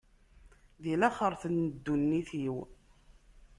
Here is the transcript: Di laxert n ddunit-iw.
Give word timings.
Di 0.81 0.93
laxert 1.01 1.43
n 1.55 1.57
ddunit-iw. 1.73 2.57